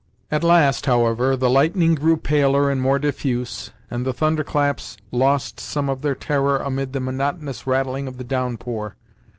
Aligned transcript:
At 0.31 0.43
last, 0.43 0.87
however, 0.87 1.35
the 1.35 1.47
lightning 1.47 1.93
grew 1.93 2.17
paler 2.17 2.71
and 2.71 2.81
more 2.81 2.97
diffuse, 2.97 3.69
and 3.91 4.03
the 4.03 4.13
thunderclaps 4.13 4.97
lost 5.11 5.59
some 5.59 5.89
of 5.89 6.01
their 6.01 6.15
terror 6.15 6.57
amid 6.57 6.93
the 6.93 6.99
monotonous 6.99 7.67
rattling 7.67 8.07
of 8.07 8.17
the 8.17 8.23
downpour. 8.23 8.95